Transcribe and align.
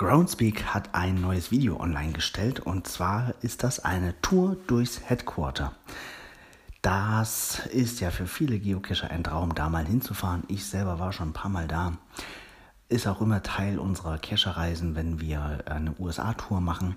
Groundspeak 0.00 0.64
hat 0.64 0.94
ein 0.94 1.20
neues 1.20 1.50
Video 1.50 1.78
online 1.78 2.12
gestellt 2.12 2.58
und 2.58 2.88
zwar 2.88 3.34
ist 3.42 3.62
das 3.62 3.84
eine 3.84 4.18
Tour 4.22 4.56
durchs 4.66 4.98
Headquarter. 5.10 5.74
Das 6.80 7.66
ist 7.66 8.00
ja 8.00 8.10
für 8.10 8.26
viele 8.26 8.58
Geocacher 8.58 9.10
ein 9.10 9.24
Traum, 9.24 9.54
da 9.54 9.68
mal 9.68 9.84
hinzufahren. 9.84 10.44
Ich 10.48 10.64
selber 10.64 10.98
war 10.98 11.12
schon 11.12 11.28
ein 11.28 11.32
paar 11.34 11.50
Mal 11.50 11.68
da. 11.68 11.98
Ist 12.88 13.06
auch 13.06 13.20
immer 13.20 13.42
Teil 13.42 13.78
unserer 13.78 14.16
Cacher-Reisen, 14.16 14.96
wenn 14.96 15.20
wir 15.20 15.64
eine 15.66 15.94
USA-Tour 15.98 16.62
machen. 16.62 16.96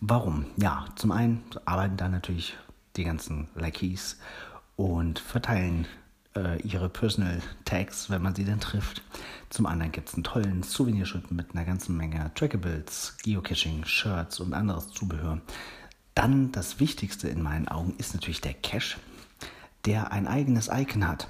Warum? 0.00 0.46
Ja, 0.56 0.86
zum 0.96 1.12
einen 1.12 1.44
arbeiten 1.66 1.98
da 1.98 2.08
natürlich 2.08 2.56
die 2.96 3.04
ganzen 3.04 3.48
Lackeys 3.54 4.18
und 4.74 5.18
verteilen 5.18 5.86
äh, 6.34 6.62
ihre 6.62 6.88
Personal 6.88 7.42
Tags, 7.66 8.08
wenn 8.08 8.22
man 8.22 8.34
sie 8.34 8.44
denn 8.44 8.60
trifft. 8.60 9.02
Zum 9.50 9.66
anderen 9.66 9.90
gibt 9.90 10.08
es 10.08 10.14
einen 10.14 10.22
tollen 10.22 10.62
Souvenirshop 10.62 11.32
mit 11.32 11.54
einer 11.54 11.64
ganzen 11.64 11.96
Menge 11.96 12.30
Trackables, 12.36 13.16
Geocaching, 13.24 13.84
Shirts 13.84 14.38
und 14.38 14.54
anderes 14.54 14.92
Zubehör. 14.92 15.40
Dann 16.14 16.52
das 16.52 16.78
Wichtigste 16.78 17.28
in 17.28 17.42
meinen 17.42 17.66
Augen 17.66 17.94
ist 17.98 18.14
natürlich 18.14 18.40
der 18.40 18.54
Cache, 18.54 18.98
der 19.86 20.12
ein 20.12 20.28
eigenes 20.28 20.68
Icon 20.72 21.06
hat. 21.06 21.26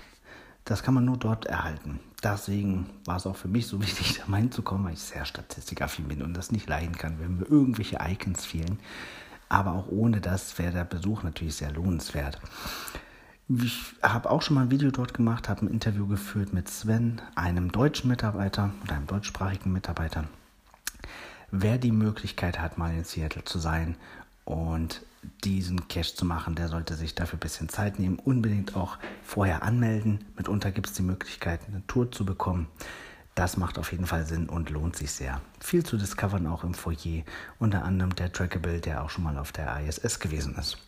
Das 0.66 0.82
kann 0.82 0.92
man 0.92 1.06
nur 1.06 1.16
dort 1.16 1.46
erhalten. 1.46 1.98
Deswegen 2.22 2.90
war 3.06 3.16
es 3.16 3.26
auch 3.26 3.36
für 3.36 3.48
mich 3.48 3.66
so 3.66 3.80
wichtig, 3.82 4.18
da 4.18 4.30
mal 4.30 4.42
hinzukommen, 4.42 4.84
weil 4.84 4.92
ich 4.92 5.00
sehr 5.00 5.24
statistikaffin 5.24 6.06
bin 6.06 6.23
und 6.23 6.34
das 6.34 6.52
nicht 6.52 6.68
leiden 6.68 6.96
kann, 6.96 7.18
wenn 7.20 7.38
mir 7.38 7.46
irgendwelche 7.46 8.00
Icons 8.06 8.45
fehlen. 8.45 8.78
Aber 9.48 9.73
auch 9.73 9.88
ohne 9.88 10.20
das 10.20 10.59
wäre 10.59 10.73
der 10.73 10.84
Besuch 10.84 11.23
natürlich 11.23 11.56
sehr 11.56 11.73
lohnenswert. 11.73 12.38
Ich 13.59 13.96
habe 14.00 14.30
auch 14.30 14.42
schon 14.42 14.54
mal 14.54 14.62
ein 14.62 14.70
Video 14.70 14.92
dort 14.92 15.12
gemacht, 15.12 15.48
habe 15.48 15.66
ein 15.66 15.72
Interview 15.72 16.06
geführt 16.06 16.52
mit 16.52 16.68
Sven, 16.68 17.20
einem 17.34 17.73
deutschen 17.73 18.09
Mitarbeiter 18.09 18.73
oder 18.84 18.95
einem 18.95 19.09
deutschsprachigen 19.09 19.73
Mitarbeiter. 19.73 20.28
Wer 21.51 21.78
die 21.78 21.90
Möglichkeit 21.90 22.60
hat, 22.60 22.78
mal 22.78 22.95
in 22.95 23.02
Seattle 23.02 23.43
zu 23.43 23.59
sein 23.59 23.96
und 24.45 25.02
diesen 25.43 25.88
Cache 25.88 26.15
zu 26.15 26.24
machen, 26.24 26.54
der 26.54 26.68
sollte 26.68 26.95
sich 26.95 27.16
dafür 27.16 27.38
ein 27.38 27.40
bisschen 27.40 27.68
Zeit 27.68 27.98
nehmen. 27.98 28.21
Unbedingt 28.21 28.76
auch 28.76 28.98
vorher 29.24 29.65
anmelden. 29.65 30.24
Mitunter 30.37 30.71
gibt 30.71 30.87
es 30.87 30.93
die 30.93 31.02
Möglichkeit, 31.02 31.59
eine 31.66 31.84
Tour 31.88 32.12
zu 32.12 32.24
bekommen. 32.24 32.68
Das 33.34 33.56
macht 33.56 33.80
auf 33.80 33.90
jeden 33.90 34.06
Fall 34.06 34.26
Sinn 34.26 34.48
und 34.48 34.71
lohnt 34.71 34.95
sich 34.95 35.10
sehr. 35.10 35.40
Viel 35.59 35.84
zu 35.84 35.96
discovern 35.96 36.46
auch 36.46 36.62
im 36.62 36.74
Foyer, 36.74 37.24
unter 37.59 37.84
anderem 37.84 38.15
der 38.15 38.32
Trackable, 38.32 38.80
der 38.80 39.02
auch 39.02 39.10
schon 39.10 39.24
mal 39.24 39.38
auf 39.38 39.51
der 39.51 39.80
ISS 39.80 40.21
gewesen 40.21 40.54
ist. 40.54 40.78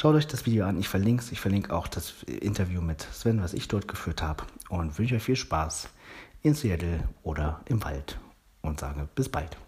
Schaut 0.00 0.14
euch 0.14 0.26
das 0.26 0.46
Video 0.46 0.64
an, 0.64 0.80
ich 0.80 0.88
verlinke 0.88 1.22
es. 1.22 1.30
Ich 1.30 1.40
verlinke 1.40 1.76
auch 1.76 1.86
das 1.86 2.22
Interview 2.22 2.80
mit 2.80 3.02
Sven, 3.02 3.42
was 3.42 3.52
ich 3.52 3.68
dort 3.68 3.86
geführt 3.86 4.22
habe. 4.22 4.44
Und 4.70 4.98
wünsche 4.98 5.16
euch 5.16 5.22
viel 5.22 5.36
Spaß 5.36 5.90
in 6.40 6.54
Seattle 6.54 7.06
oder 7.22 7.60
im 7.66 7.84
Wald 7.84 8.18
und 8.62 8.80
sage 8.80 9.06
bis 9.14 9.28
bald. 9.28 9.58